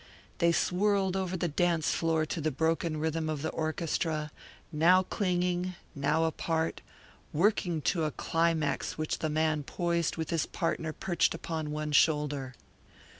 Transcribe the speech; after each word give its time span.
They 0.39 0.51
swirled 0.51 1.15
over 1.15 1.37
the 1.37 1.47
dance 1.47 1.91
floor 1.91 2.25
to 2.25 2.41
the 2.41 2.49
broken 2.49 2.97
rhythm 2.97 3.29
of 3.29 3.43
the 3.43 3.49
orchestra, 3.51 4.31
now 4.71 5.03
clinging, 5.03 5.75
now 5.93 6.23
apart, 6.23 6.81
working 7.31 7.83
to 7.93 8.05
a 8.05 8.09
climax 8.11 8.93
in 8.93 8.95
which 8.95 9.19
the 9.19 9.29
man 9.29 9.61
poised 9.61 10.17
with 10.17 10.31
his 10.31 10.47
partner 10.47 10.91
perched 10.91 11.35
upon 11.35 11.69
one 11.69 11.91
shoulder. 11.91 12.55